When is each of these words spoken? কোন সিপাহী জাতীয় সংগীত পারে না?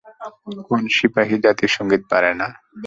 কোন 0.67 0.81
সিপাহী 0.97 1.35
জাতীয় 1.45 1.69
সংগীত 1.77 2.03
পারে 2.11 2.31
না? 2.33 2.47